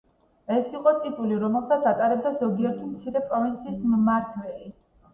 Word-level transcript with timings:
ეს 0.53 0.71
იყო 0.79 0.93
ტიტული, 1.03 1.37
რომელსაც 1.43 1.87
ატარებდა 1.93 2.33
ზოგიერთი 2.41 2.91
მცირე 2.97 3.25
პროვინციის 3.31 3.89
მმართველი. 3.95 4.79